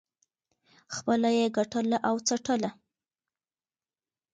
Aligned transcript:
خپله 0.95 1.29
یې 1.39 1.45
ګټله 1.57 1.97
او 2.09 2.15
څټله. 2.27 2.69